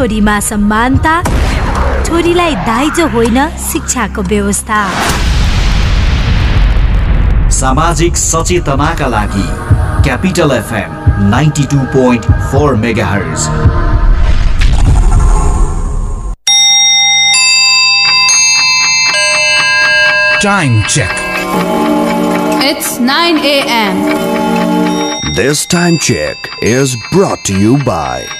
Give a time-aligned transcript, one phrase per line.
[0.00, 1.14] छोरीमा समानता
[2.04, 4.78] छोरीलाई दाइजो होइन शिक्षाको व्यवस्था
[7.58, 9.44] सामाजिक सचेतनाका लागि
[10.06, 10.94] Capital FM
[11.34, 13.10] ninety two point four mega
[20.40, 21.14] Time check.
[22.64, 24.04] It's 9 a.m.
[25.34, 28.39] This time check is brought to you by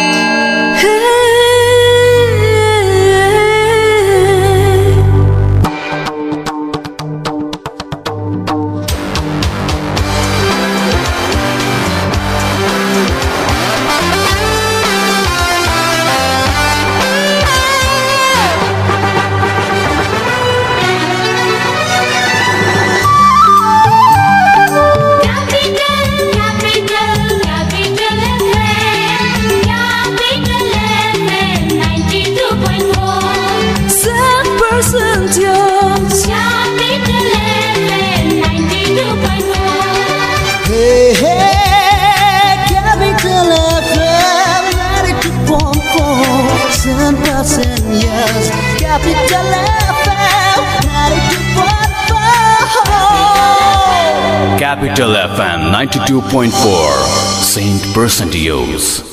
[55.01, 57.41] Capital FM 92.4.
[57.41, 59.03] Saint Percentios.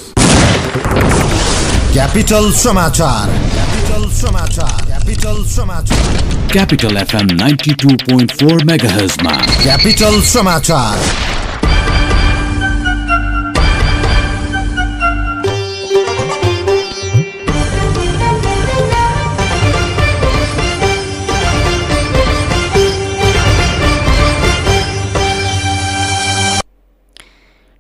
[1.95, 11.28] Capital समाचार Capital समाचार Capital समाचार Capital FM 92.4 MHz मा Capital समाचार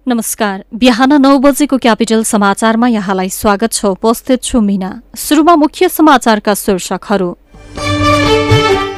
[0.09, 6.55] नमस्कार। बिहान नौ बजेको क्यापिटल समाचारमा यहाँलाई स्वागत छ। उपस्थित छु मिना। सुरुमा मुख्य समाचारका
[6.55, 7.29] शीर्षकहरू।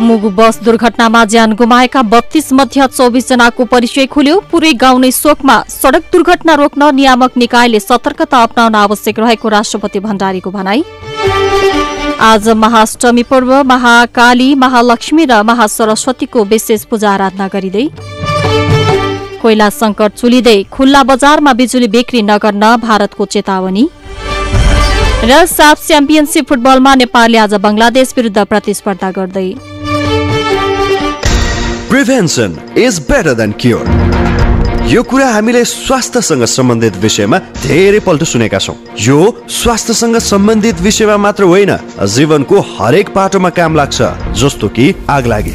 [0.00, 5.56] मुगु बस दुर्घटनामा ज्यान गुमाएका बत्तीस मध्ये चौबिस जनाको परिचय खुल्यो। पुरै गाउँ नै शोकमा।
[5.70, 10.84] सड़क दुर्घटना रोक्न नियामक निकायले सतर्कता अप्नाउन आवश्यक रहेको राष्ट्रपति भण्डारीको भनाई।
[12.22, 17.88] आज महाअष्टमी पर्व। महाकाली महालक्ष्मी र महासरस्वतीको विशेष पूजा आराधना गरिँदै
[19.42, 23.84] कोइला संकट चुलिँदै खुल्ला बजारमा बिजुली बिक्री नगर्न भारतको चेतावनी।
[25.24, 29.48] र साफ च्याम्पियनसिप फुटबलमा नेपालले आज बंगलादेश विरुद्ध प्रतिस्पर्धा गर्दै।
[31.90, 33.88] Prevention is better than cure.
[34.90, 39.18] यो कुरा हामीले स्वास्थ्यसँग सम्बन्धित विषयमा धेरै पल्ट सुनेका छौँ। यो
[39.50, 41.72] स्वास्थ्यसँग सम्बन्धित विषयमा मात्र होइन
[42.14, 43.98] जीवनको हरेक पाटोमा काम लाग्छ
[44.40, 45.54] जस्तो कि आग लागे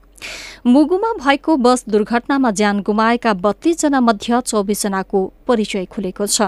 [0.65, 6.41] मुगुमा भएको बस दुर्घटनामा ज्यान गुमाएका बत्तीसजना मध्ये चौबिसजनाको परिचय खुलेको छ।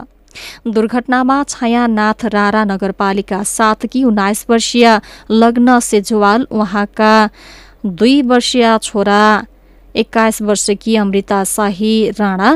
[0.67, 4.87] दुर्घटनामा छायानाथ रारा नगरपालिका सातकी उन्नाइस वर्षीय
[5.31, 7.13] लग्न सेजवाल उहाँका
[7.85, 9.23] दुई वर्षीय छोरा
[9.95, 12.49] एक्काइस वर्षकी अमृता शाही राणा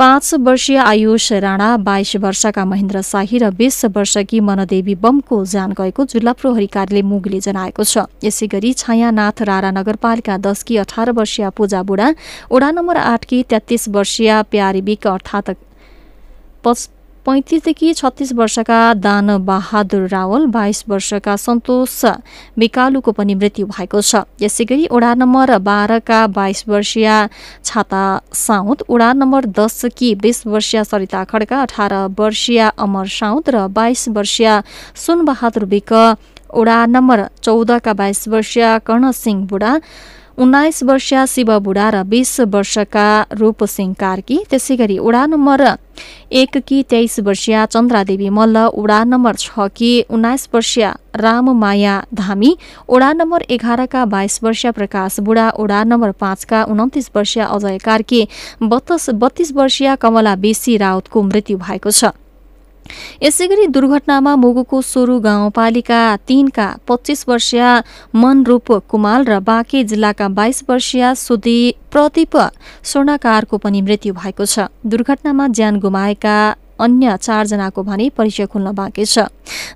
[0.00, 6.04] पाँच वर्षीय आयुष राणा बाइस वर्षका महेन्द्र शाही र बीस वर्षकी मनदेवी बमको ज्यान गएको
[6.04, 11.82] जिल्ला प्रहरी कार्यालय मुगले जनाएको छ। यसै गरी छायानाथ रारा नगरपालिका दसकी अठार वर्षीय पूजा
[11.84, 12.08] बुढा
[12.48, 15.52] ओडा नम्बर आठकी तेत्तीस वर्षीय प्यारी बिक अर्थात्
[17.26, 22.04] पैँतिसदेखि छत्तिस वर्षका दान बहादुर रावल बाइस वर्षका सन्तोष
[22.58, 27.08] बिकालुको पनि मृत्यु भएको छ। यसै गरी ओडा नम्बर बाह्रका बाइस वर्षीय
[27.64, 34.08] छाता साउद ओडा नम्बर दसकी बीस वर्षीय सरिता खड्का अठार वर्षीय अमर साउद र बाइस
[34.16, 34.48] वर्षीय
[34.96, 35.92] सुनबहादुर बिक
[36.56, 39.72] ओडा नम्बर चौधका बाइस वर्षीय कर्णसिंह बुढा
[40.40, 43.08] उन्नाइस वर्षीय शिव बुढा र बीस वर्षका
[43.38, 45.62] रूपसिंह कार्की त्यसै गरी उडा नम्बर
[46.40, 52.54] एककी तेइस वर्षीय चन्द्रादेवी मल्ल उडा नम्बर छ कि उन्नाइस वर्षीय राममाया धामी
[52.88, 58.26] ओडा नम्बर एघारका बाइस वर्षीय प्रकाश बुढा ओडा नम्बर पाँचका उन्तिस वर्षीय अजय कार्की
[58.64, 62.16] बत्तीस वर्षीय कमला बेसी राउतको मृत्यु भएको छ।
[63.22, 67.64] यसै गरी दुर्घटनामा मुगुको सोरु गाउँपालिका तीनका पच्चिस वर्षीय
[68.14, 71.60] मनरूप कुमाल र बाँके जिल्लाका बाइस वर्षीय सुदी
[71.92, 72.36] प्रदीप
[72.82, 76.38] स्वर्णकारको पनि मृत्यु भएको छ। दुर्घटनामा ज्यान गुमाएका
[76.80, 79.28] अन्य चारजनाको भने परिचय खुल्न बाँकी छ।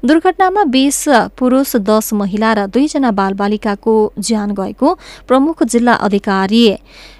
[0.04, 1.04] दुर्घटनामा बीस
[1.36, 4.94] पुरुष दस महिला र दुईजना बालबालिकाको ज्यान गएको
[5.28, 6.64] प्रमुख जिल्ला अधिकारी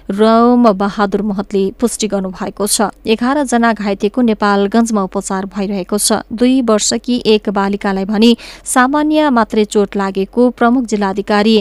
[0.09, 7.49] रौम बहादुर महतले पुष्टि गर्नुभएको छ। एघारजना घाइतेको नेपालगञ्जमा उपचार भइरहेको छ। दुई वर्षकी एक
[7.49, 8.35] बालिकालाई भने
[8.65, 11.57] सामान्य मात्रै चोट लागेको प्रमुख जिल्लाधिकारी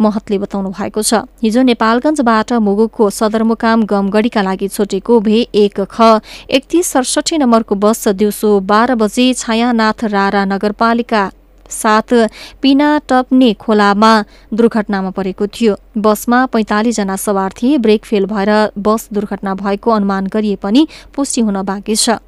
[0.00, 6.20] महतले बताउनु भएको छ। हिजो नेपालगञ्जबाट मुगुकको सदरमुकाम गमगढीका लागि छुटेको भे एक ख
[6.50, 11.22] एकतिस सडसठी नम्बरको बस दिउँसो बाह्र बजे छायानाथ रारा नगरपालिका
[11.70, 12.28] साथ
[12.62, 14.12] पिना टप्ने खोलामा
[14.54, 20.56] दुर्घटनामा परेको थियो। बसमा पैँतालिसजना सवार थिए ब्रेक फेल भएर बस दुर्घटना भएको अनुमान गरिए
[20.56, 22.18] पनि पुष्टि हुन बाँकी छ।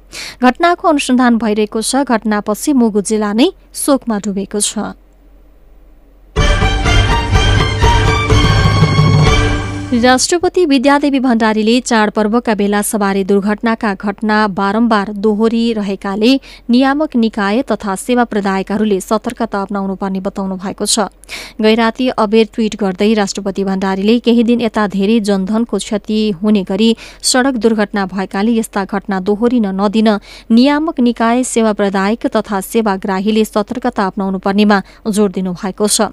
[0.43, 4.93] घटनाको अनुसन्धान भइरहेको छ। घटनापछि मुगु जिल्ला नै शोकमा डुबेको छ।
[9.93, 16.33] राष्ट्रपति विद्यादेवी भण्डारीले चाडपर्वका बेला सवारी दुर्घटनाका घटना बारम्बार दोहोरिरहेकाले
[16.69, 21.07] नियामक निकाय तथा सेवा प्रदायकहरूले सतर्कता अप्नाउनु पर्ने बताउनु भएको छ।
[21.61, 26.89] गैराती अबेर ट्वीट गर्दै राष्ट्रपति भण्डारीले केही दिन यता धेरै जनधनको क्षति हुने गरी
[27.23, 30.09] सड़क दुर्घटना भएकाले यस्ता घटना दोहोरिन नदिन
[30.51, 36.09] नियामक निकाय सेवा प्रदायक तथा सेवाग्राहीले सतर्कता अप्नाउनु पर्नेमा जोड़ दिनु भएको छ।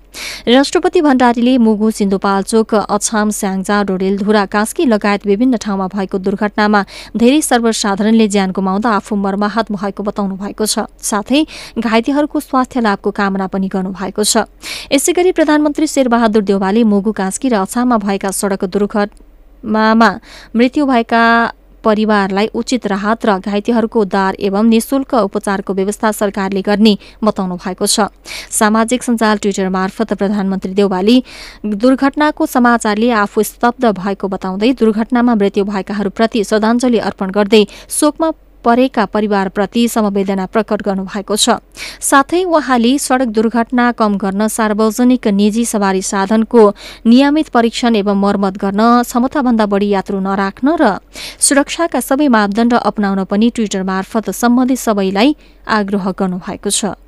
[0.49, 6.81] राष्ट्रपति भण्डारीले मुगु सिन्धुपाल्चोक अछाम स्याङ्जा डोडेलधुरा कास्की लगायत विभिन्न ठाउँमा भएको दुर्घटनामा
[7.17, 11.45] धेरै सर्वसाधारणले ज्यान गुमाउँदा आफू मर्माहत भएको बताउनु भएको छ। साथै
[11.79, 14.37] घाइतेहरूको स्वास्थ्य लाभको कामना पनि गर्नुभएको छ।
[15.05, 20.09] यसै गरी प्रधानमन्त्री शेरबहादुर देवालले मुगु कास्की र अछाममा भएका सड़क दुर्घटनामा
[20.57, 21.25] मृत्यु भएका
[21.85, 28.09] परिवारलाई उचित राहत र घाइतेहरूको उद्धार एवं निशुल्क उपचारको व्यवस्था सरकारले गर्ने बताउनु भएको छ।
[28.51, 31.17] सामाजिक सञ्जाल ट्विटर मार्फत प्रधानमन्त्री देउवाली
[31.85, 37.63] दुर्घटनाको समाचारले आफू स्तब्ध भएको बताउँदै दुर्घटनामा मृत्यु भएकाहरूप्रति श्रद्धाञ्जली अर्पण गर्दै
[37.99, 38.31] शोकमा
[38.65, 41.61] परेका परिवारप्रति समवेदना प्रकट गर्नुभएको छ।
[42.01, 46.63] साथै उहाँले सड़क दुर्घटना कम गर्न सार्वजनिक निजी सवारी साधनको
[47.07, 50.99] नियमित परीक्षण एवं मर्मत गर्न क्षमताभन्दा बढी यात्रु नराख्न र
[51.41, 55.37] सुरक्षाका सबै मापदण्ड अपनाउन पनि ट्विटर मार्फत सम्बन्धित सबैलाई
[55.71, 57.04] आग्रह गर्नुभएको छ।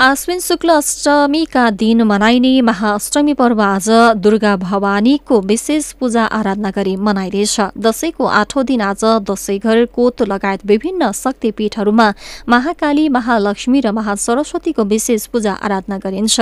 [0.00, 7.60] आश्विन शुक्ल अष्टमीका दिन मनाइने महाअष्टमी पर्व आज दुर्गा भवानीको विशेष पूजा आराधना गरी मनाइँदैछ।
[7.78, 12.08] दशैंको आठौं दिन आज दशैंघर कोत लगायत विभिन्न शक्तिपीठहरूमा
[12.48, 16.40] महाकाली महालक्ष्मी र महासरस्वतीको विशेष पूजा आराधना गरिन्छ।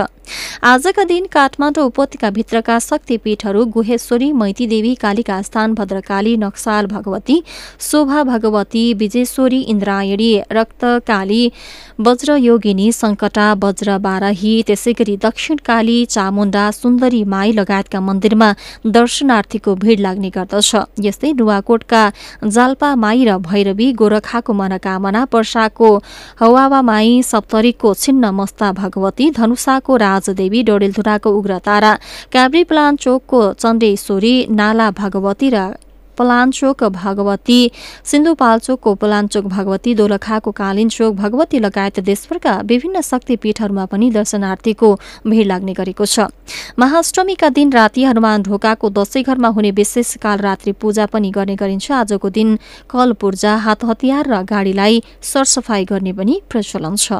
[0.65, 7.43] आजका दिन काठमाडौँ उपत्यकाभित्रका शक्तिपीठहरू गुहेश्वरी मैतीदेवी कालिका स्थान भद्रकाली नक्साल भगवती
[7.81, 11.43] शोभा भगवती विजेश्वरी इन्द्रायणी रक्तकाली
[12.00, 18.49] वज्रयोगिनी सङ्कटा वज्र बाराही त्यसै गरी दक्षिणकाली चामुण्डा सुन्दरी माई लगायतका मन्दिरमा
[18.97, 20.71] दर्शनार्थीको भीड़ लाग्ने गर्दछ।
[21.07, 22.02] यस्तै नुवाकोटका
[22.55, 25.90] जाल्पा माई र भैरवी गोरखाको मनोकामना पर्साको
[26.40, 31.93] हवावा माई सप्तरीको छिन्न मस्ता भगवती धनुषाको राजदेवी डोडेलधुराको उग्रतारा
[32.33, 35.88] काभ्री प्लाञ्चोकको चण्डेश्वरी नाला भगवती र
[36.18, 37.60] पलाञ्चोक भगवती
[38.04, 44.94] सिन्धुपाल्चोकको पलाञ्चोक भगवती दोलखाको कालिन्चोक भगवती लगायत देशभरका विभिन्न शक्तिपीठहरूमा पनि दर्शनार्थीको
[45.26, 46.28] भीड़ लाग्ने गरेको छ।
[46.78, 51.90] महाअष्टमीका दिन राति हनुमान ढोकाको दशैं घरमा हुने विशेष काल रात्रि पूजा पनि गर्ने गरिन्छ।
[51.94, 52.58] आजको दिन
[52.90, 57.12] कल पूर्जा हात हतियार र गाडीलाई सरसफाई गर्ने पनि प्रचलन छ।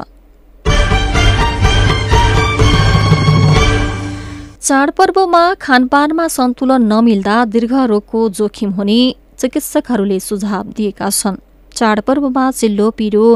[4.61, 8.99] चाडपर्वमा खानपानमा सन्तुलन नमिल्दा दीर्घ रोगको जोखिम हुने
[9.39, 11.37] चिकित्सकहरूले सुझाव दिएका छन्।
[11.71, 13.27] चाडपर्वमा चिल्लो पिरो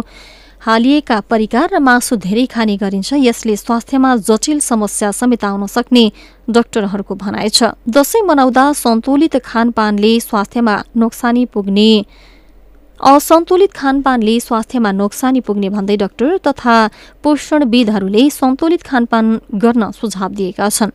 [0.62, 6.04] हालिएका परिकार र मासु धेरै खाने गरिन्छ। यसले स्वास्थ्यमा जटिल समस्या समेत आउन सक्ने
[6.50, 11.92] डाक्टरहरूको भनाइ छ। दसैँ मनाउँदा सन्तुलित खानपानले स्वास्थ्यमा नोक्सानी पुग्ने
[13.00, 16.76] असन्तुलित खानपानले स्वास्थ्यमा नोक्सानी पुग्ने भन्दै डाक्टर तथा
[17.24, 19.26] पोषणविदहरूले सन्तुलित खानपान
[19.56, 20.92] गर्न सुझाव दिएका छन्।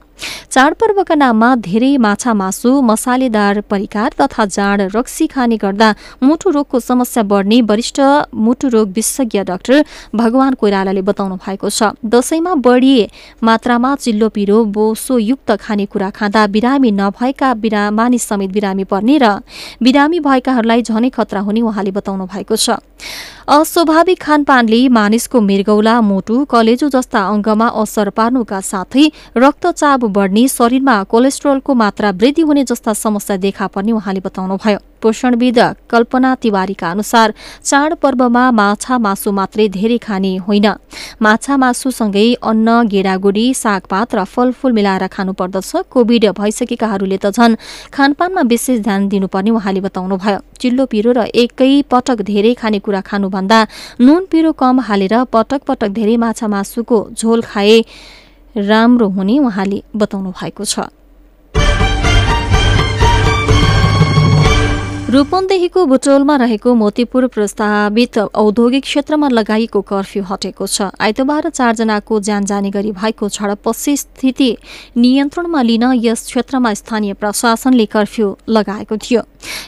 [0.51, 5.89] चाडपर्वका नाममा धेरै माछा मासु मसालेदार परिकार तथा जाँड रक्सी खाने गर्दा
[6.23, 8.01] मुटु रोगको समस्या बढ्ने वरिष्ठ
[8.35, 9.85] मुटु रोग विशेषज्ञ डाक्टर
[10.15, 12.97] भगवान कोइरालाले बताउनु भएको छ। दसैँमा बढी
[13.43, 19.39] मात्रामा चिल्लो पिरो बोसोयुक्त खानेकुरा खाँदा बिरामी नभएका बिरा मानिस समेत बिरामी पर्ने र
[19.83, 22.81] बिरामी भएकाहरूलाई झनै खतरा हुने उहाँले बताउनु भएको छ।
[23.49, 29.05] अस्वाभाविक खानपानले मानिसको मृगौला मुटु कलेजो जस्ता अङ्गमा असर पार्नुका साथै
[29.37, 35.59] रक्तचाप बढ्ने शरीरमा कोलेस्ट्रोलको मात्रा वृद्धि हुने जस्ता समस्या देखा पर्ने उहाँले बताउनुभयो। पोषणविद
[35.91, 37.33] कल्पना तिवारीका अनुसार
[37.65, 40.67] चाडपर्वमा माछा मासु मात्रै धेरै खाने होइन।
[41.23, 47.55] माछा मासुसँगै अन्न गेडागुडी सागपात र फलफूल मिलाएर खानुपर्दछ कोविड भइसकेकाहरूले त झन्
[47.95, 53.59] खानपानमा विशेष ध्यान दिनुपर्ने उहाँले बताउनुभयो। चिल्लो पिरो र एकै पटक धेरै खानेकुरा खानुभन्दा
[54.03, 57.79] नुन पिरो कम हालेर पटक पटक धेरै माछा मासुको झोल खाए
[58.59, 60.91] राम्रो हुने उहाँले बताउनु भएको छ।
[65.09, 72.71] रूपन्देहीको बुटोलमा रहेको मोतीपुर प्रस्तावित औद्योगिक क्षेत्रमा लगाइएको कर्फ्यू हटेको छ। आइतबार चारजनाको ज्यान जाने
[72.71, 74.51] गरी भएको झडपपछि स्थिति
[74.97, 79.23] नियन्त्रणमा लिन यस क्षेत्रमा स्थानीय प्रशासनले कर्फ्यू लगाएको थियो।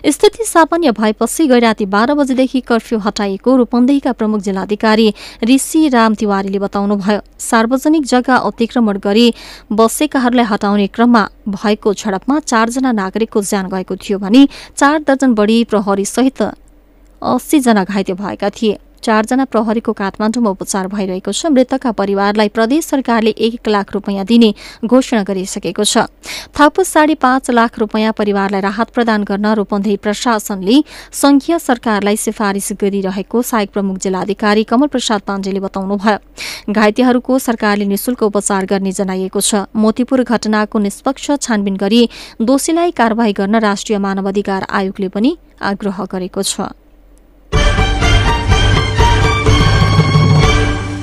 [0.06, 5.08] स्थिति सामान्य भएपछि गैराती बाह्र बजेदेखि कर्फ्यू हटाइएको रूपन्देहीका प्रमुख जिल्लाधिकारी
[5.44, 9.26] ऋषि राम तिवारीले बताउनुभयो सार्वजनिक जग्गा अतिक्रमण गरी
[9.72, 16.04] बसेकाहरूलाई हटाउने क्रममा भएको झडपमा चारजना नागरिकको ज्यान गएको थियो भने चार दर्जन बढी प्रहरी
[16.04, 23.30] सहित अस्सीजना घाइते भएका थिए। चारजना प्रहरीको काठमाडौँमा उपचार भइरहेको छ। मृतकका परिवारलाई प्रदेश सरकारले
[23.30, 24.52] एक लाख रुपियाँ दिने
[24.84, 26.06] घोषणा गरिसकेको छ।
[26.52, 33.42] थप साढे पाँच लाख रुपियाँ परिवारलाई राहत प्रदान गर्न रूपन्देही प्रशासनले संघीय सरकारलाई सिफारिस गरिरहेको
[33.42, 40.22] सहायक प्रमुख जिल्लाधिकारी कमल प्रसाद पाण्डेले बताउनुभयो। घाइतेहरूको सरकारले निशुल्क उपचार गर्ने जनाइएको छ। मोतीपुर
[40.24, 42.02] घटनाको निष्पक्ष छानबिन गरी
[42.42, 46.60] दोषीलाई कारवाही गर्न राष्ट्रिय मानवाधिकार आयोगले पनि आग्रह गरेको छ।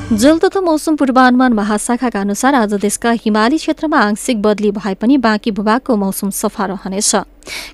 [0.08, 5.52] जल तथा मौसम पूर्वानुमान महाशाखाका अनुसार आज देशका हिमाली क्षेत्रमा आंशिक बदली भए पनि बाँकी
[5.52, 7.16] भूभागको मौसम सफा रहनेछ।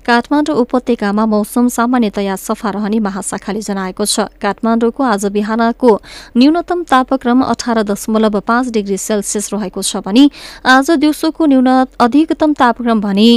[0.06, 5.90] काठमाडौँ उपत्यकामा मौसम सामान्यतया सफा रहने महाशाखाले जनाएको छ। काठमाडौँको आज बिहानको
[6.36, 10.28] न्यूनतम तापक्रम अठार दशमलव पाँच डिग्री सेल्सियस रहेको छ भने
[10.66, 11.68] आज दिउँसोको न्यून
[12.00, 13.28] अधिकतम तापक्रम भने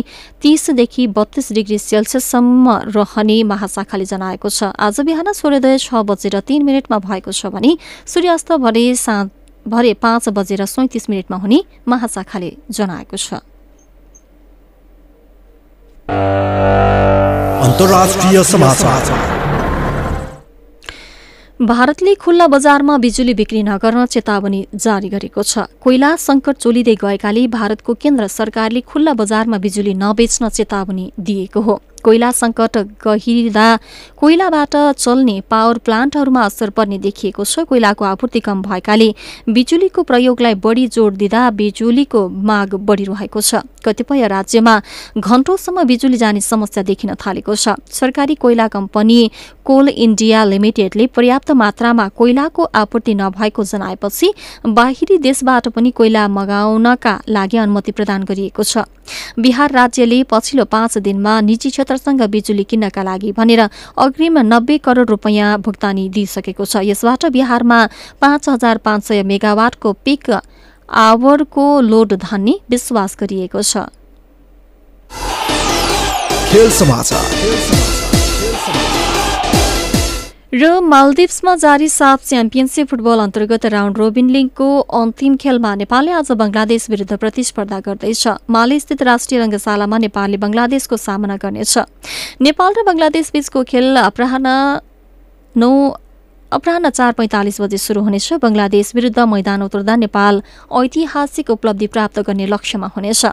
[0.41, 6.97] तीसदेखि बत्तीस डिग्री सेल्सियससम्म रहने महाशाखाले जनाएको छ। आज बिहान सूर्योदय छ बजेर तीन मिनटमा
[6.99, 9.27] भएको छ भने सूर्यास्त भरे साँझ
[9.65, 13.43] भरे पाँच बजेर सैतिस मिनटमा हुने महाशाखाले जनाएको छ।
[17.63, 19.01] अन्तर्राष्ट्रिय समाचार।
[21.61, 27.93] भारतले खुल्ला बजारमा बिजुली बिक्री नगर्न चेतावनी जारी गरेको छ। कोइला संकट चोलिँदै गएकाले भारतको
[27.93, 33.67] केन्द्र सरकारले खुल्ला बजारमा बिजुली नबेच्न चेतावनी दिएको हो। कोइला संकट गहिरिँदा
[34.17, 39.09] कोइलाबाट चल्ने पावर प्लान्टहरूमा असर पर्ने देखिएको छ। कोइलाको आपूर्ति कम भएकाले
[39.49, 44.75] बिजुलीको प्रयोगलाई बढी जोड दिँदा बिजुलीको माग बढिरहेको छ। कतिपय राज्यमा
[45.17, 49.19] घण्टौसम्म बिजुली जाने समस्या देखिन थालेको छ। सरकारी कोइला कम्पनी
[49.65, 54.31] कोल इन्डिया लिमिटेडले पर्याप्त मात्रामा कोइलाको आपूर्ति नभएको जनाएपछि
[54.65, 58.87] बाहिरी देशबाट पनि कोइला मगाउनका लागि अनुमति प्रदान गरिएको छ।
[59.39, 63.61] बिहार राज्यले पछिल्लो पाँच दिनमा निजी क्षेत्रसँग बिजुली किन्नका लागि भनेर
[63.97, 67.79] अग्रिम नब्बे करोड रुपियाँ भुक्तानी दिइसकेको छ। यसबाट बिहारमा
[68.21, 70.29] पाँच हजार पाँच सय मेगावाटको पिक
[70.89, 73.89] आवरको लोड धान्ने विश्वास गरिएको छ।
[76.47, 77.25] खेल समाचार।
[80.57, 84.67] र मालदिप्समा जारी साफ च्याम्पियनसिप फुटबल अन्तर्गत राउन्ड रोबिन लिगको
[84.99, 91.77] अन्तिम खेलमा नेपालले आज बंगलादेश विरुद्ध प्रतिस्पर्धा गर्दैछ। मालेस्थित राष्ट्रिय रङ्गशालामा नेपालले बंगलादेशको सामना गर्नेछ।
[92.41, 94.37] नेपाल र बंगलादेश बीचको खेल अपराह
[95.55, 95.71] नौ
[96.51, 100.41] अपराह चार पैँतालिस बजे शुरू हुनेछ। बंगलादेश विरुद्ध मैदान उत्रदा नेपाल
[100.73, 103.25] ऐतिहासिक उपलब्धि प्राप्त गर्ने लक्ष्यमा हुनेछ।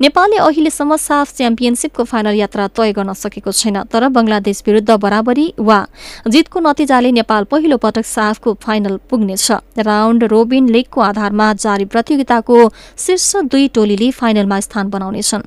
[0.00, 5.78] नेपालले अहिलेसम्म साफ च्याम्पियनसिपको फाइनल यात्रा तय गर्न सकेको छैन तर बंगलादेश विरुद्ध बराबरी वा
[6.26, 9.50] जितको नतिजाले नेपाल पहिलो पटक साफको फाइनल पुग्नेछ।
[9.84, 12.56] राउन्ड रोबिन लिगको आधारमा जारी प्रतियोगिताको
[12.98, 15.42] शीर्ष दुई टोलीले फाइनलमा स्थान बनाउनेछन्।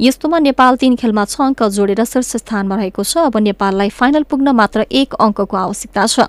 [0.00, 4.48] यस्तोमा नेपाल तीन खेलमा छ अङ्क जोडेर शीर्ष स्थानमा रहेको छ। अब नेपाललाई फाइनल पुग्न
[4.52, 6.28] मात्र एक अङ्कको आवश्यकता छ।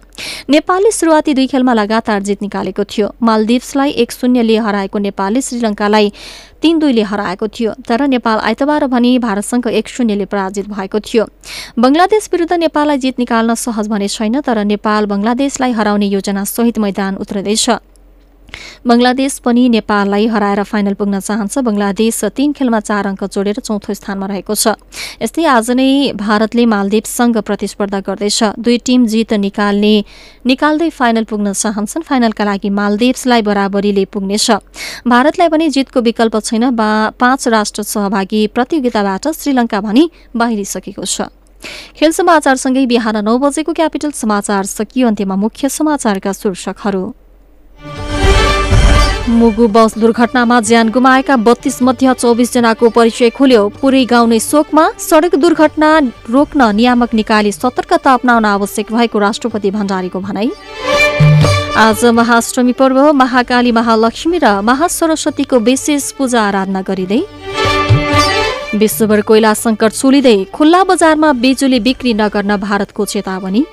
[0.50, 6.12] नेपालले सुरुवाती दुई खेलमा लगातार जित निकालेको थियो। मालदिप्सलाई एक शून्यले हराएको नेपालले श्रीलङ्कालाई
[6.62, 11.24] तीन दुईले हराएको थियो। तर नेपाल आइतबार भने भारतसँग एक शून्यले पराजित भएको थियो।
[11.80, 17.16] बंगलादेश विरुद्ध नेपाललाई जित निकाल्न सहज भने छैन तर नेपाल बंगलादेशलाई हराउने योजना सहित मैदान
[17.18, 17.70] उत्रदैछ
[18.88, 24.26] बंगलादेश पनि नेपाललाई हराएर फाइनल पुग्न चाहन्छ। बंगलादेश तीन खेलमा चार अङ्क जोडेर चौथो स्थानमा
[24.26, 24.76] रहेको छ।
[25.22, 29.96] यस्तै आज नै भारतले मालदिप्ससँग प्रतिस्पर्धा गर्दैछ। दुई टिम जित निकाल्ने
[30.46, 34.52] निकाल्दै फाइनल पुग्न चाहन्छन्। फाइनलका लागि मालदिप्सलाई बराबरीले पुग्नेछ।
[35.08, 40.04] भारतलाई पनि जितको विकल्प छैन। बा पाँच राष्ट्र सहभागी प्रतियोगिताबाट श्रीलङ्का भनी
[40.36, 41.32] बाहिरिसकेको छ।
[41.96, 47.23] खेल समाचारसँगै बिहान नौ बजेको क्यापिटल समाचार सकियो। अन्त्यमा मुख्य समाचारका शीर्षकहरू।
[49.30, 54.84] मुगु बस दुर्घटनामा ज्यान गुमाएका बत्तीस मध्ये चौबिस जनाको परिचय खुल्यो। पुरै गाउँ नै शोकमा
[55.00, 55.90] सडक दुर्घटना
[56.28, 60.52] रोक्न नियामक निकायले सतर्कता अप्नाउन आवश्यक भएको राष्ट्रपति भण्डारीको भनाई।
[61.78, 67.22] आज महाअष्टमी पर्व महाकाली महालक्ष्मी र महासरस्वतीको विशेष पूजा आराधना गरिँदै।
[68.76, 73.64] विश्वभर कोइला सङ्कट चुलिँदै खुल्ला बजारमा बिजुली बिक्री नगर्न भारतको चेतावनी।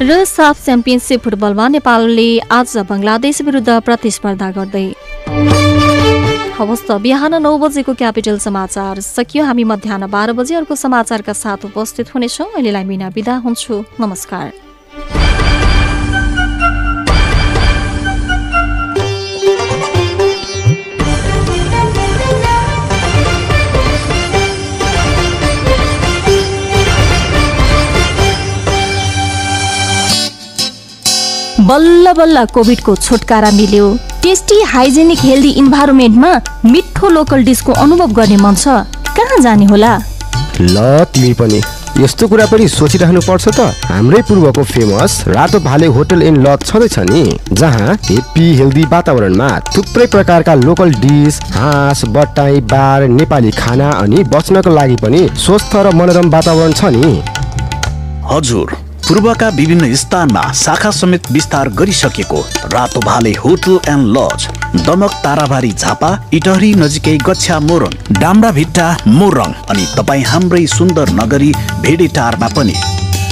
[0.00, 4.86] र साफ च्याम्पियनसिप फुटबलमा नेपालले आज बङ्गलादेश विरुद्ध प्रतिस्पर्धा गर्दै।
[6.58, 11.70] हवस् त बिहान नौ बजेको क्यापिटल समाचार। सकियो हामी मध्याह बाह्र बजे अर्को समाचारका साथ
[11.70, 14.73] उपस्थित हुनेछौँ। अहिलेलाई मिना बिदा हुन्छु। नमस्कार।
[31.64, 33.86] बल्ल बल्ल कोभिडको छुटकारा मिल्यो।
[34.22, 36.32] टेस्टी हाइजेनिक हेल्दी इन्भाइरोमेन्टमा
[36.64, 38.68] मिठो लोकल डिसको अनुभव गर्ने मन छ।
[39.16, 39.92] कहाँ जाने होला?
[40.60, 41.60] ल तिमी पनि।
[41.98, 46.98] यस्तो कुरा पनि सोचिरहनु पर्छ त। हाम्रै पूर्वको फेमस रातो भाले होटल एन्ड लज छँदैछ
[47.08, 54.24] नि। जहाँ हेप्पी हेल्दी वातावरणमा थुप्रै प्रकारका लोकल डिस हाँस बटाई बार नेपाली खाना अनि
[54.28, 57.22] बस्नको लागि पनि स्वस्थ र मनोरम वातावरण छ नि।
[58.32, 62.38] हजुर। पूर्वका विभिन्न स्थानमा शाखा समेत विस्तार गरिसकेको
[62.72, 64.46] Rato Bhale hotel and lodge
[64.86, 71.52] Damak Tarabari Jhapa Itahari नजिकै गच्छा मोरङ डाम्रा भिट्टा मोरङ अनि तपाईँ हाम्रै सुन्दर नगरी
[71.82, 72.74] भेडेटारमा पनि।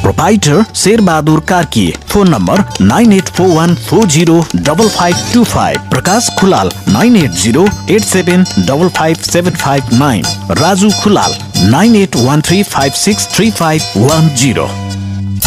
[0.02, 5.90] Proprietor Sherbahadur Karki phone number nine eight four one four zero double five two five
[5.90, 10.24] Prakash Khulal nine eight zero eight seven double five seven five nine
[10.62, 11.36] Raju Khulal
[11.70, 14.68] nine eight one three five six three five one zero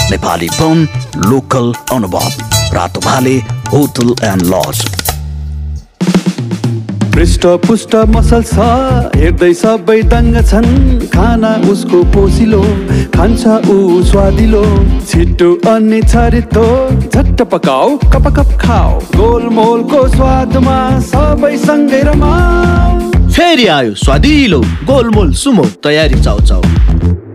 [0.09, 0.87] Nepali पन
[1.29, 3.35] local अनुभव रातो भाले
[3.71, 4.83] hotel and lodge
[7.15, 8.67] पृष्ठ पुष्ट muscle छ
[9.15, 10.67] हेर्दै सबै दङ्ग छन्।
[11.13, 12.61] खाना उसको पोसिलो
[13.15, 14.63] खान्छ ऊ स्वादिलो।
[15.09, 16.67] छिटो अनि छरितो
[16.99, 20.77] झट्ट पकाऊ कप कप खाऊ। गोलमोलको स्वादमा
[21.11, 26.61] सबै सँगै रमाऊ। फेरि आयो स्वादिलो गोलमोल सुमो तयारी चाउ चाउ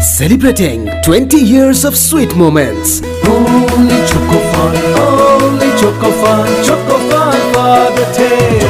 [0.00, 3.00] Celebrating 20 years of sweet moments.
[3.26, 8.68] Only Choco Fun, only Choco Fun, Choco Fun for the tail.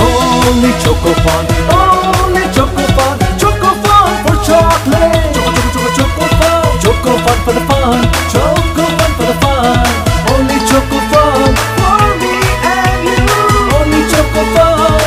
[0.00, 5.34] Only Choco Fun, only Choco Fun, Choco Fun for chocolate.
[5.34, 8.00] Choco, choco, choco, Fun, Choco Fun for the fun,
[8.32, 9.86] Choco Fun for the fun.
[10.32, 13.34] Only Choco Fun for me and you.
[13.78, 15.00] Only Choco Fun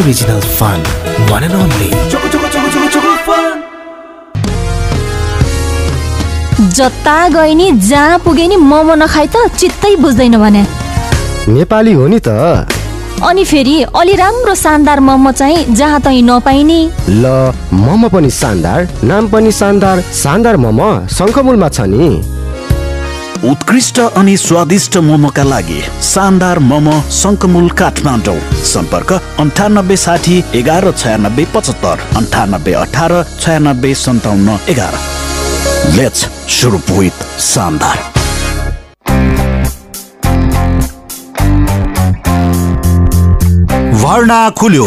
[0.00, 0.80] original fun,
[1.28, 1.90] one and only.
[2.10, 3.64] Choco, choco, choco, choco, choco Fun.
[6.76, 10.62] जता गए नि जहाँ पुगे नि मोमो नखाइ त चित्तै बुझ्दैन भने।
[11.48, 12.28] नेपाली हो नि त।
[13.22, 16.80] अनि फेरि अलि राम्रो शानदार मोमो चाहिँ जहाँ तहीँ नपाइने।
[17.10, 22.37] ल मोमो पनि शानदार नाम पनि शानदार शानदार मोमो शङ्खमूलमा छ नि।
[23.44, 32.02] उत्कृष्ट अनि स्वादिष्ट मोमोका लागि शानदार मोमो शङ्कमुल काठमाडौँ। सम्पर्क अन्ठानब्बे साठी एघार छयानब्बे पचहत्तर
[32.18, 34.94] अन्ठानब्बे अठार छयानब्बे सन्ताउन्न एघार।
[35.96, 37.98] लेट्स सुरु विथ शानदार
[43.94, 44.86] भर्ना खुल्यो।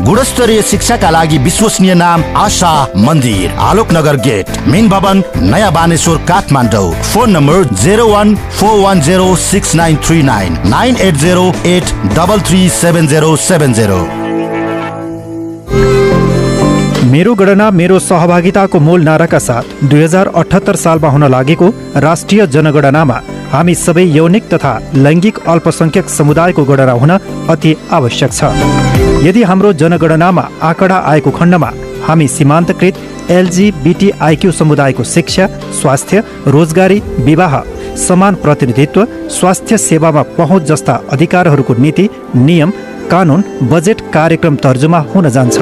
[0.00, 6.92] गुणस्तरीय शिक्षाका लागि विश्वसनीय नाम आशा मन्दिर। आलोकनगर गेट मेन भवन नयाँ Baneshwar Kathmandu.
[7.02, 11.92] Phone number zero one four one zero six nine three nine nine eight zero eight
[12.16, 14.00] double three seven zero seven zero.
[17.12, 23.20] मेरो गणना मेरो सहभागिताको मूल नाराका साथ दुई हजार अठहत्तर सालमा हुन लागेको राष्ट्रिय जनगणनामा
[23.52, 27.10] हामी सबै यौनिक तथा लैङ्गिक अल्पसङ्ख्यक समुदायको गणना हुन
[27.52, 28.91] अति आवश्यक छ।
[29.22, 31.70] यदि हाम्रो जनगणनामा आँकडा आएको खण्डमा
[32.06, 32.94] हामी सीमान्तकृत
[33.30, 35.46] एलजिबिटिआइक्यू समुदायको शिक्षा
[35.80, 36.22] स्वास्थ्य
[36.54, 37.54] रोजगारी विवाह
[38.06, 42.70] समान प्रतिनिधित्व स्वास्थ्य सेवामा पहुँच जस्ता अधिकारहरूको नीति नियम
[43.10, 45.56] कानुन बजेट कार्यक्रम तर्जुमा हुन जान्छ।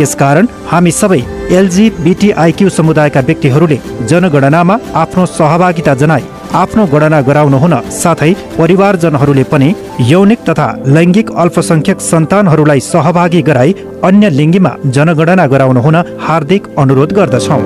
[0.00, 1.20] यसकारण हामी सबै
[1.58, 3.78] एलजिबिटिआइक्यू समुदायका व्यक्तिहरूले
[4.10, 9.68] जनगणनामा आफ्नो सहभागिता जनाई आफ्नो गणना गराउनु हुन साथै परिवारजनहरूले पनि
[10.10, 13.74] यौनिक तथा लैङ्गिक अल्पसङ्ख्यक सन्तानहरूलाई सहभागी गराई
[14.08, 17.62] अन्य लिङ्गीमा जनगणना गराउनु हुन हार्दिक अनुरोध गर्दछौँ।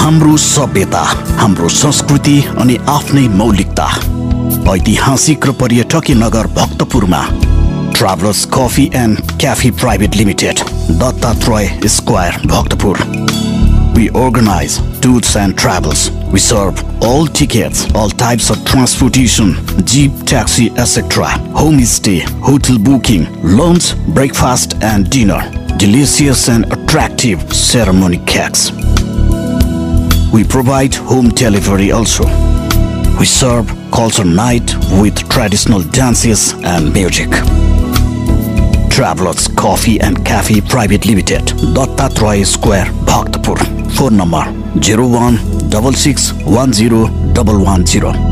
[0.00, 1.04] हाम्रो सभ्यता
[1.42, 3.88] हाम्रो संस्कृति अनि आफ्नै मौलिकता
[4.72, 7.22] ऐतिहासिक र पर्यटकीय नगर भक्तपुरमा
[7.96, 10.60] travellers coffee and cafe private limited
[11.00, 12.98] Dattatreya square Bhaktapur.
[13.94, 16.10] We organize tours and travels.
[16.32, 21.24] We serve all tickets, all types of transportation, jeep, taxi, etc.
[21.54, 25.40] Homestay, hotel booking, lunch, breakfast and dinner.
[25.78, 28.70] Delicious and attractive ceremony cakes.
[30.32, 32.24] We provide home delivery also.
[33.18, 37.30] We serve culture night with traditional dances and music.
[38.90, 41.42] Travelers Coffee and Cafe Private Limited,
[41.74, 42.86] Dattatray Square,
[44.00, 44.00] Bhaktapur.
[44.00, 44.44] Phone number
[44.80, 45.38] 01
[46.46, 48.30] 110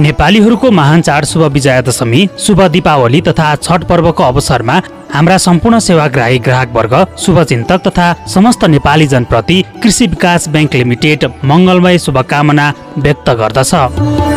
[0.00, 4.76] नेपालीहरूको महान चाड शुभ विजया दशमी शुभ दीपावली तथा छठ पर्वको अवसरमा
[5.14, 11.98] हाम्रा सम्पूर्ण सेवाग्राही ग्राहक वर्ग शुभचिन्तक तथा समस्त नेपाली जनप्रति कृषि विकास ब्याङ्क लिमिटेड मङ्गलमय
[12.06, 14.27] शुभकामना व्यक्त गर्दछ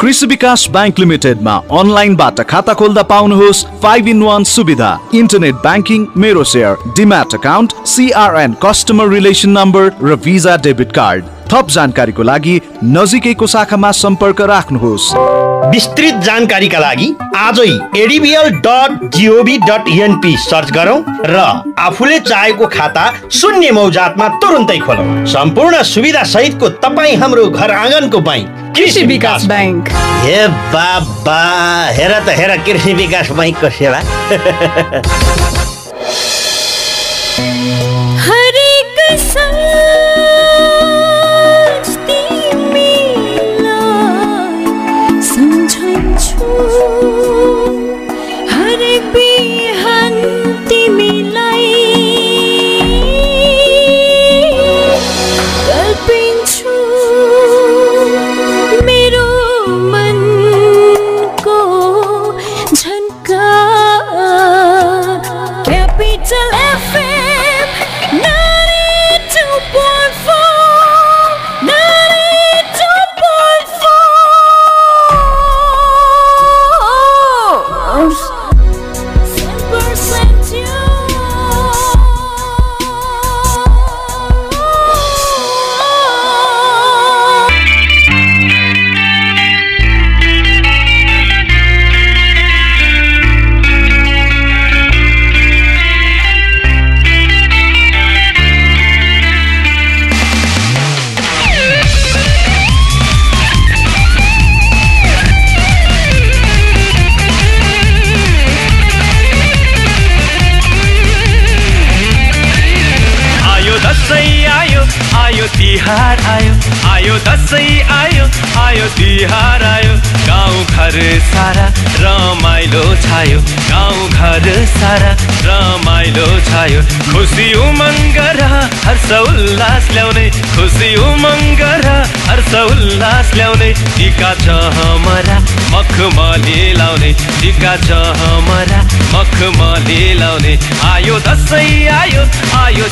[0.00, 6.42] कृषि विकास ब्याङ्क लिमिटेडमा अनलाइनबाट खाता खोल्दा पाउनुहोस् फाइभ इन वान सुविधा। इन्टरनेट ब्याङ्किङ मेरो
[6.44, 13.46] share demat account CRN customer relation number र भिजा डेबिट कार्ड थप जानकारीको लागि नजिकैको
[13.46, 15.06] शाखामा सम्पर्क राख्नुहोस्।
[15.72, 17.68] विस्तृत जानकारीका लागि आजै
[18.02, 21.46] ADBL dot GOV dot NP search गरौँ र
[21.78, 28.65] आफूले चाहेको खाता शून्य मौजातमा तुरुन्तै खोलौँ। सम्पूर्ण सुविधा सहितको तपाईँ हाम्रो घर आँगनको बैङ्क
[28.76, 29.88] कृषि विकास ब्याङ्क
[30.22, 31.36] हे बाबा
[31.98, 34.00] हेर त हेर कृषि विकास बैङ्कको सेवा।
[38.26, 38.98] हरेक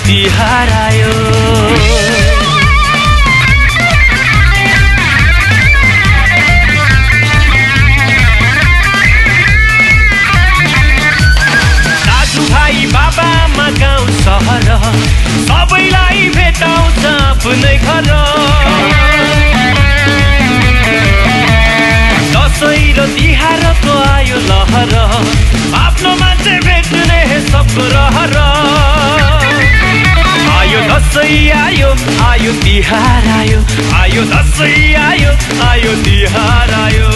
[0.07, 0.64] 你还
[32.45, 33.59] आयो तिहार आयो
[33.97, 35.31] आयो दसैँ आयो
[35.65, 37.09] आयो तिहार आयो।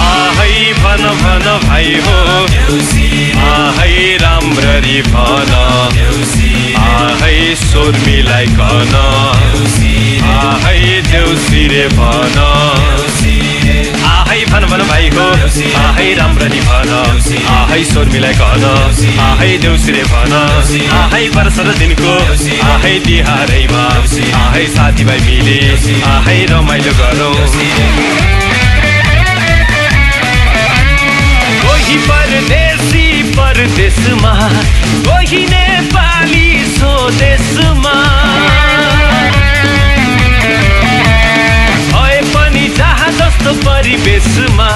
[0.00, 2.18] आहै भन भन भाइ हो
[3.46, 5.52] आहै राम्ररी भन
[6.84, 8.94] आहै स्वर मिलाइकन
[10.36, 13.05] आहै देउसिरे भन आहै भन।
[14.86, 15.26] तपाईँको
[15.78, 16.90] आहाई राम्ररी भन।
[17.50, 18.64] आहाई सोर्मीलाई घन
[19.20, 20.32] आहाई देउसीले भन।
[20.92, 22.12] आहाई वर्ष दिनको।
[22.66, 23.84] आहाई तिहारैमा।
[24.38, 25.58] आहाई साथीभाइ मिले।
[26.02, 27.32] आहाई रमाइलो गरौ।
[31.62, 34.34] कोही परदेशी परदेशमा
[35.08, 36.46] कोही नेपाली
[36.78, 37.96] स्वदेशमा।
[43.46, 44.68] जस्तो परिवेशमा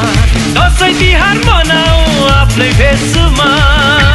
[0.55, 4.10] दसैँ तिहार मनाऊ आफ्नै भेषमा।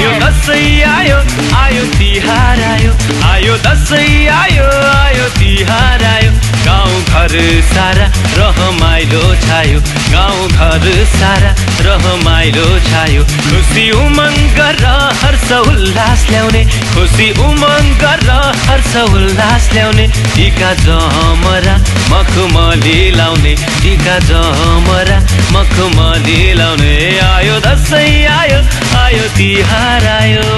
[0.00, 1.16] आयो दसैँ आयो
[1.60, 2.92] आयो तिहार आयो
[3.30, 4.64] आयो दसैँ आयो
[4.96, 6.30] आयो तिहार आयो।
[6.64, 7.34] गाउँ घर
[7.68, 8.06] सारा
[8.38, 9.80] रहमाइलो छायो
[10.12, 11.52] गाउँ घर सारा
[11.84, 14.86] रहमाइलो छायो। खुसी उमङ्ग र
[15.20, 16.62] हर्ष उल्लास ल्याउने
[16.94, 21.76] खुसी उमङ्ग र हर्ष उल्लास ल्याउने टिका जमरा
[22.12, 25.18] मखमली लाउने टिका जमरा
[25.56, 26.96] मखमली लाउने।
[27.28, 28.60] आयो दसैँ आयो
[29.04, 30.50] आयो तिहार आयो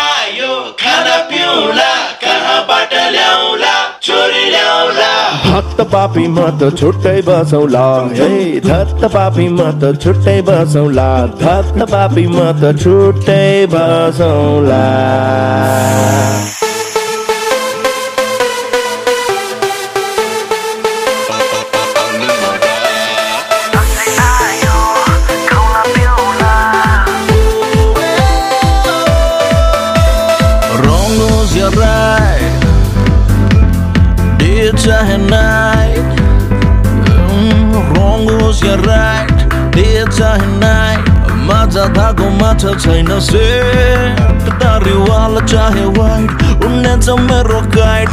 [0.00, 1.92] आयो खाना पिउला
[2.24, 3.74] कहाँबाट ल्याउला
[4.08, 5.10] चोरी ल्याउला
[5.46, 7.86] भक्त पापी म त छुट्टै बसौला
[8.20, 8.30] हे
[8.68, 11.08] धत्त पापी म त छुट्टै बसौला
[11.42, 14.84] धत्त पापी म त छुट्टै बसौला
[41.88, 43.08] माझा धागो माछा छैन
[44.60, 46.30] दारीवाला चाहे वाइट
[47.20, 48.08] मेरो guide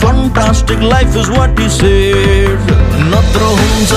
[0.00, 2.70] fantastic life is what he said.
[3.12, 3.92] नत्र हुन्छ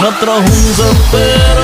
[0.00, 1.63] Натрагун запера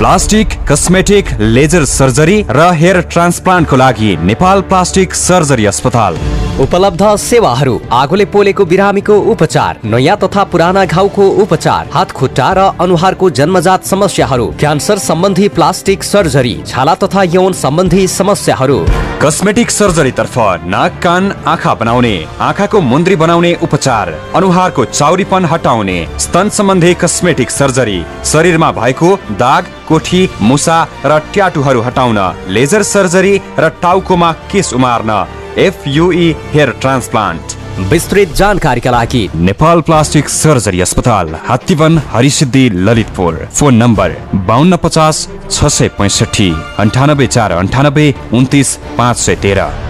[0.00, 6.16] plastic, cosmetic, laser surgery र हेयर ट्रान्सप्लान्टको लागि नेपाल प्लास्टिक सर्जरी अस्पताल।
[6.60, 7.52] उपलब्ध सेवा
[7.92, 13.30] आगोले पोले बिरामी को उपचार, नया तथा पुराना घाव को उपचार हाथ खुट्टा र अनुहारको
[13.30, 14.26] जन्मजात समस्या
[14.60, 18.84] कैंसर सम्बन्धी प्लास्टिक सर्जरी, छाला तथा यौन सम्बन्धी समस्याहरू।
[19.22, 26.48] कस्मेटिक सर्जरी तर्फ नाक कान आँखा बनाउने आँखाको मुन्द्री बनाउने उपचार अनुहारको चाउरीपन हटाउने स्तन
[26.58, 28.00] सम्बन्धी कस्मेटिक सर्जरी
[28.32, 32.18] शरीरमा भएको दाग कोठी मुसा र ट्याटुहरू हटाउन
[32.50, 35.24] लेजर सर्जरी र टाउकोमा केस उमार्न
[35.60, 44.16] एफयुई हेयर ट्रान्सप्लान्ट विस्तृत जानकारीका लागि नेपाल प्लास्टिक सर्जरी अस्पताल हात्तीवन हरिसिद्धि ललितपुर। फोन नम्बर
[44.46, 49.89] बाहन्न पचास छ सय पैँसठी अन्ठानब्बे चार अन्ठानब्बे उन्तिस पाँच सय तेह्र।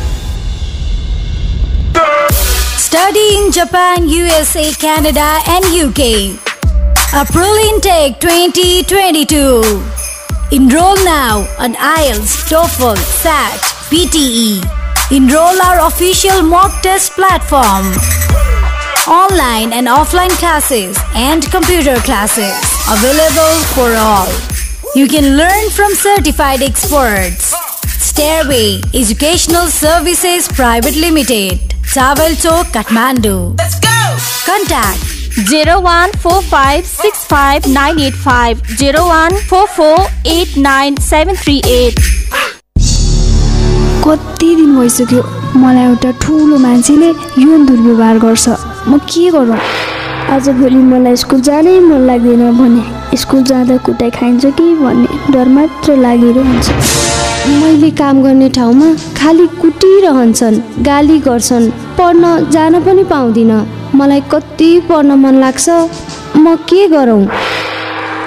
[2.91, 6.35] Study in Japan, USA, Canada, and UK.
[7.15, 9.63] April intake 2022.
[10.51, 14.59] Enroll now on IELTS, TOEFL, SAT, PTE.
[15.09, 17.87] Enroll our official mock test platform.
[19.07, 22.59] Online and offline classes and computer classes
[22.91, 24.27] available for all.
[24.95, 27.55] You can learn from certified experts.
[27.87, 33.55] Stairway Educational Services Private Limited, चावल चोक Kathmandu.
[33.55, 39.99] Contact zero one four five six five nine eight five zero one four four
[40.31, 41.99] eight nine seven three eight
[44.05, 45.23] कति दिन भइसक्यो
[45.55, 47.09] मलाई एउटा ठुलो मान्छेले
[47.41, 48.47] यौन दुर्व्यवहार गर्छ।
[48.87, 49.59] म के गरौँ
[50.35, 55.97] आजभोलि मलाई स्कुल जानै मन लाग्दैन भने। स्कुल जाँदा कुटाइ खाइन्छ कि भन्ने डर मात्र
[55.97, 58.87] लागेर हुन्छ। मैले काम गर्ने ठाउँमा
[59.17, 63.65] खालि कुटिरहन्छन् गाली गर्छन् पढ्न जान पनि पाउँदिनँ।
[63.95, 65.69] मलाई कति पढ्न मन लाग्छ
[66.37, 67.25] म के गरौँ?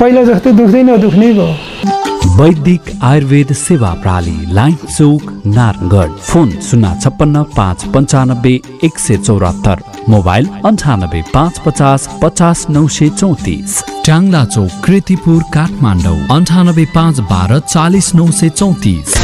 [0.00, 7.42] पहिला जस्तो दुख्दै नदुख्ने भयो। वैदिक आयुर्वेद सेवा प्रणाली लाइन चौक नारायणगढ। फोन शून्य छप्पन्न
[7.56, 8.52] पाँच पन्चानब्बे
[8.84, 16.18] एक सय चौरात्तर। मोबाइल अन्ठानब्बे पाँच पचास पचास नौ सय चौतिस। ट्याङ्ला चौक कृतिपुर काठमाडौँ।
[16.36, 19.16] अन्ठानब्बे पाँच बाह्र चालिस नौ सय चौतिस।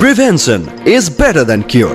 [0.00, 1.94] Prevention is better than cure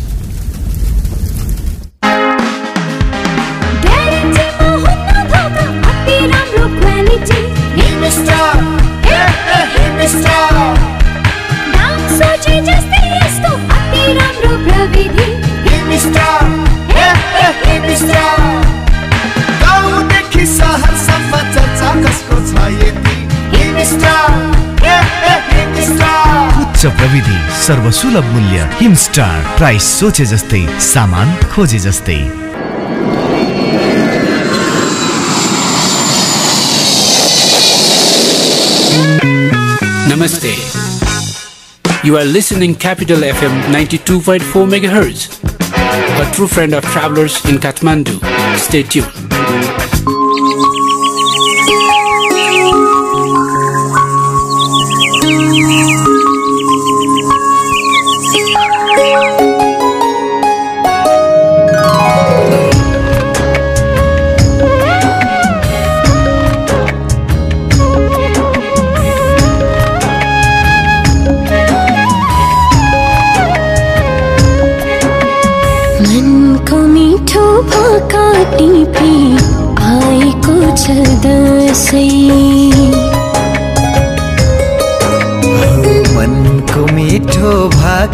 [19.63, 23.17] गाउँदेखि सहरसम्म चर्चा कसको छ यति
[26.61, 32.21] उच्च प्रविधि सर्वसुलभ मूल्य हिमस्टार प्राइस सोचे जस्तै सामान खोजे जस्तै।
[40.11, 40.53] Namaste.
[42.03, 45.19] You are listening Capital FM 92.4 MHz,
[46.21, 48.19] a true friend of travelers in Kathmandu.
[48.57, 49.20] Stay tuned.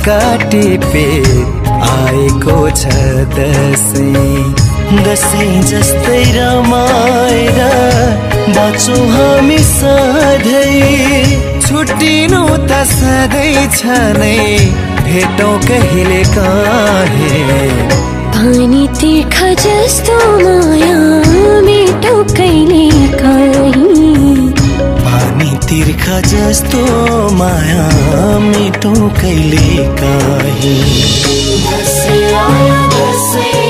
[0.07, 1.07] भाका टिपे
[1.83, 2.87] आएको छ
[3.35, 7.59] दसैँ। दसैँ जस्तै रमाएर
[8.55, 11.25] बाँचौँ हामी सधैँ।
[11.59, 14.39] छुट्टिनु त सधैँ छ नै
[15.03, 17.67] भेटौँ कहिले काहीँ।
[18.31, 20.99] पानी तिर्खा जस्तो माया
[21.67, 22.87] मेटो कहिले
[23.19, 24.51] काहीँ।
[25.03, 26.85] पानी तिर्खा जस्तो
[27.37, 27.85] माया
[28.47, 30.77] मिठो कहिले काहीँ?
[31.67, 33.66] दसैँ आयो दसैँ आयो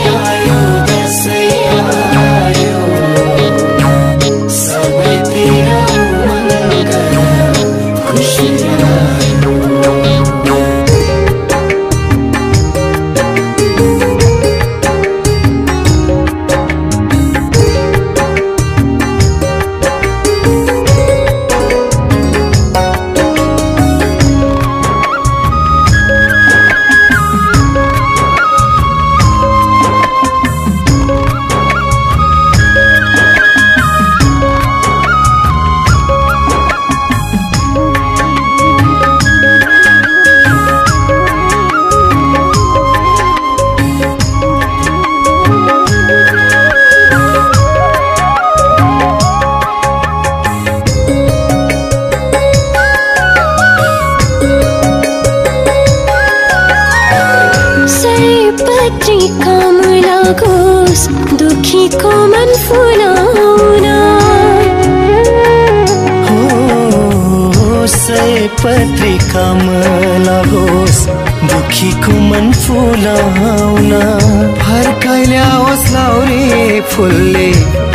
[76.98, 77.50] फुलले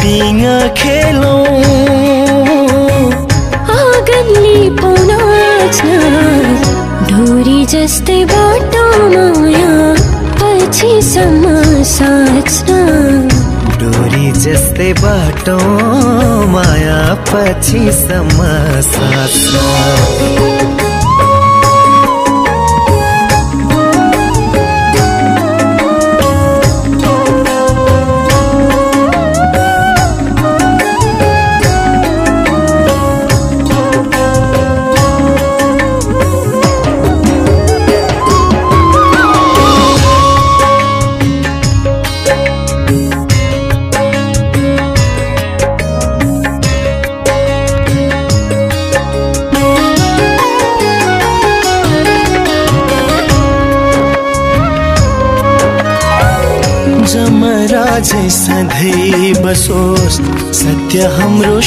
[0.00, 0.40] पिङ
[0.80, 1.44] खेलौँ।
[3.76, 5.88] आँगनले पौनाच्न
[7.10, 9.76] डोरी जस्तै बाटो माया
[10.40, 11.44] पछिसम्म
[11.94, 12.80] साँच्न
[13.82, 15.58] डोरी जस्तै बाटो
[16.56, 16.98] माया
[17.30, 18.38] पछिसम्म
[18.90, 19.54] साँच्न
[58.04, 60.16] जमरा झै सधैँ बसोस्
[60.56, 61.60] सत्य हाम्रो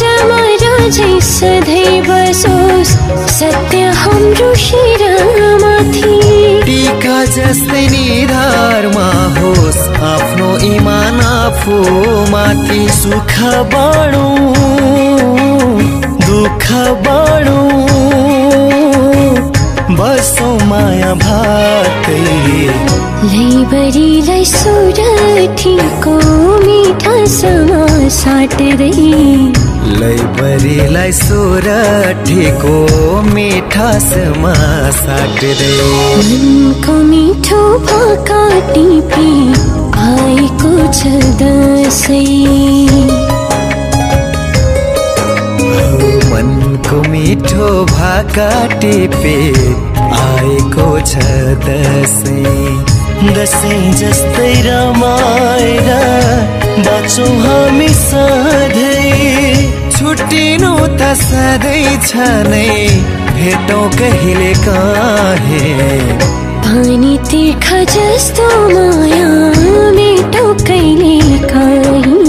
[0.00, 2.94] जमरा झै सधैँ बसोस्
[3.36, 6.16] सत्य हाम्रो शिरमाथि
[6.66, 9.82] टिका जस्तै निधारमा होस्
[10.12, 13.38] आफ्नो इमान आफूमाथि सुख
[13.74, 14.34] बाँडौँ
[16.26, 16.66] दुःख
[17.06, 17.25] बाँडौँ
[19.98, 22.18] बसौँ माया भातै।
[23.32, 26.14] लैबरीलाई सुरठीको
[26.64, 27.84] मिठासमा
[28.16, 28.70] साट्दै
[30.00, 32.74] लैबरीलाई सोरठीको
[33.34, 34.54] मिठासमा
[34.98, 35.54] साट्दै
[36.26, 38.42] मनको मिठो भाका
[38.74, 39.30] टिपी
[40.08, 43.35] आएको छ दसैँ।
[46.86, 49.38] मनको मिठो भाका टिपे
[50.16, 51.12] आएको छ
[51.66, 55.88] दसैँ। दसैँ जस्तै रमाएर
[56.86, 62.10] बाँचौँ हामी सधैँ। छुट्टिनु त सधैँ छ
[62.50, 62.70] नै
[63.34, 65.64] भेटौँ कहिले काहे।
[66.62, 69.28] पानी तिर्खा जस्तो माया
[69.98, 71.18] मेटो कहिले
[71.50, 72.25] काहीँ?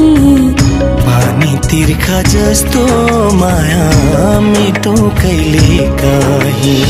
[1.77, 2.83] तिर्खा जस्तो
[3.37, 6.81] माया मिठो कहिले काहीँ?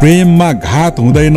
[0.00, 1.36] प्रेममा घात हुँदैन।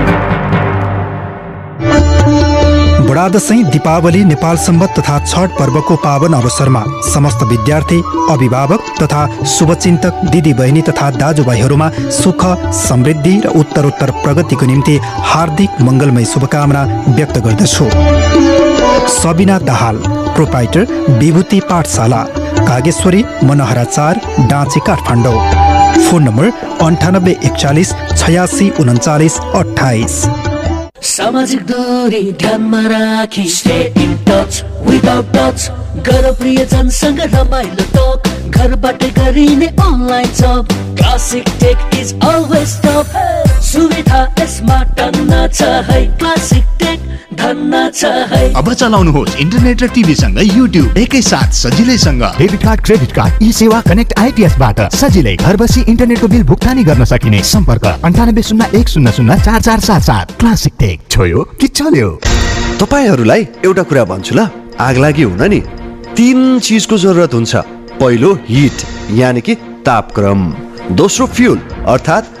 [3.11, 7.97] बडा दशैं दीपावली नेपाल सम्बत तथा छठ पर्वको पावन अवसरमा समस्त विद्यार्थी
[8.31, 12.45] अभिभावक तथा शुभचिन्तक दिदी बहिनी तथा दाजुभाइहरूमा सुख
[12.77, 14.95] समृद्धि र उत्तरोत्तर प्रगतिको निम्ति
[15.31, 17.87] हार्दिक मङ्गलमय शुभकामना व्यक्त गर्दछु।
[19.11, 19.97] सबिना दाहाल
[20.35, 20.85] प्रोपाइटर
[21.19, 22.21] विभूति पाठशाला
[22.61, 25.39] कागेश्वरी मनोहरा चार डाँची काठमाडौँ।
[26.05, 26.47] फोन नम्बर
[26.85, 30.15] अन्ठानब्बे एकचालिस छयासी उन्चालिस अठाइस
[31.01, 35.69] सामाजिक दूरी ध्यानमा राखी stay in touch without touch
[36.07, 43.17] गर प्रियजनसँग रमाइलो टक घरबाट गरिने online job Classic Tech is always top
[43.71, 47.10] सुविधा यसमा टन्न छ है। क्लासिक टेक
[47.41, 53.81] अब चलाउनुहोस् इन्टरनेट र टिभी सँगै युट्युब एकैसाथ सजिलैसँग। Debit card credit card e सेवा
[53.81, 58.87] कनेक्ट आइपिएस बाट सजिलै घर बसी इन्टरनेटको बिल भुक्तानी गर्न सकिने। सम्पर्क अन्ठानब्बे शून्य एक
[58.89, 60.99] शून्य शून्य चार चार सात सात। Classic Tech.
[61.09, 62.09] छोयो कि चल्यो?
[62.79, 64.47] तपाईँहरूलाई एउटा कुरा भन्छु ल।
[64.79, 65.59] आगलागी हुन नि।
[66.17, 67.55] तिन चिजको जरुरत हुन्छ।
[68.01, 68.77] पहिलो हिट
[69.17, 70.41] यानि कि तापक्रम।
[70.91, 72.40] दोस्रो फ्युल अर्थात्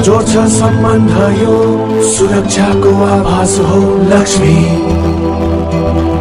[0.00, 1.10] जोड्छ सम्बन्ध
[1.42, 1.56] यो
[2.12, 3.80] सुरक्षाको आभास हो
[4.10, 4.54] लक्ष्मी।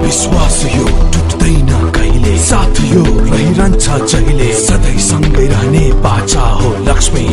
[0.03, 2.38] विश्वास यो टुट्दैन कहिले?
[2.45, 4.51] साथ यो रहिरहन्छ जहिले?
[4.59, 7.26] सधैँ सँगै रहने बाचा हो लक्ष्मी।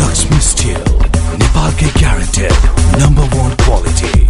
[0.00, 0.80] लक्ष्मी स्टिल
[1.40, 2.52] नेपालकै guaranteed
[3.02, 4.28] number one quality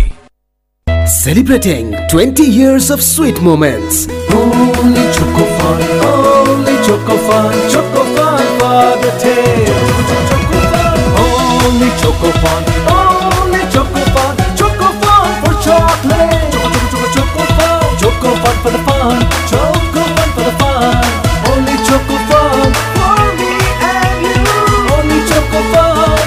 [1.13, 4.07] Celebrating 20 years of sweet moments.
[4.39, 9.90] Only Choco Fun, only Choco Fun, Choco Fun for the.
[11.91, 12.63] Only Choco Fun,
[13.43, 16.47] only Choco Fun, Choco Fun for chocolate.
[16.53, 19.19] Choco, choco, choco, choco Fun, Choco Fun for the fun,
[19.51, 21.03] Choco Fun for the fun.
[21.51, 23.53] Only Choco Fun for me
[23.91, 24.55] and you.
[24.95, 26.19] Only Choco Fun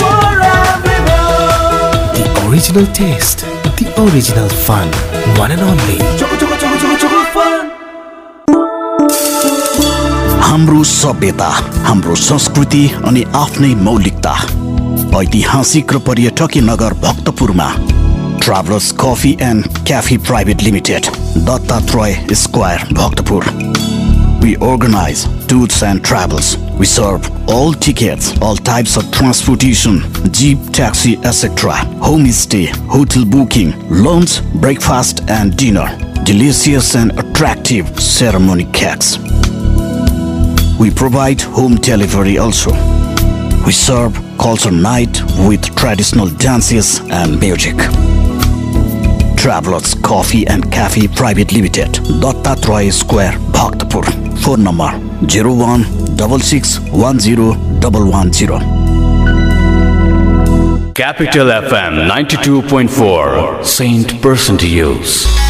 [0.00, 0.26] for
[0.66, 2.18] everyone.
[2.18, 3.46] The original taste,
[3.78, 4.88] the original fun.
[5.38, 5.98] One and only.
[6.18, 7.70] Choco, choco, choco, choco, choco Fun.
[10.46, 11.48] हाम्रो सभ्यता
[11.86, 14.32] हाम्रो संस्कृति अनि आफ्नै मौलिकता
[15.21, 17.69] ऐतिहासिक र पर्यटकीय नगर भक्तपुरमा
[18.43, 21.05] travellers coffee and cafe private limited
[21.47, 23.45] Dattatraya square Bhaktapur
[24.41, 26.57] We organize tours and travels.
[26.79, 29.99] We serve all tickets, all types of transportation,
[30.31, 31.73] jeep, taxi, etc.
[32.01, 35.85] Homestay, hotel booking, lunch, breakfast and dinner.
[36.23, 39.19] Delicious and attractive ceremony cakes.
[40.79, 42.71] We provide home delivery also.
[43.63, 47.76] We serve culture night with traditional dances and music.
[49.36, 51.88] Travelers Coffee and Cafe Private Limited,
[52.20, 54.04] Dattatray Square, Bhaktapur.
[54.42, 54.90] Phone number
[55.26, 55.84] 01
[60.94, 65.45] Capital FM 92.4 Saint Person to Use.